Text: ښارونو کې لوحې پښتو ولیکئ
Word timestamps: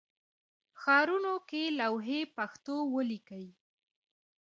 ښارونو 0.81 1.33
کې 1.49 1.63
لوحې 1.79 2.21
پښتو 2.35 2.75
ولیکئ 2.95 3.47